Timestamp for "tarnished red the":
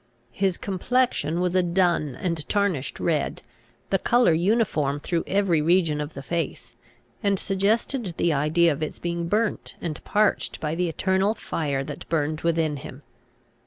2.49-3.99